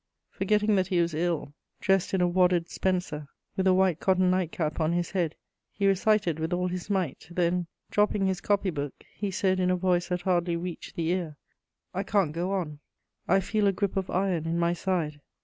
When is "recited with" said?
5.85-6.51